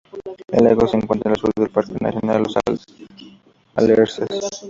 [0.51, 2.57] El lago se encuentra al sur del Parque Nacional Los
[3.75, 4.29] Alerces.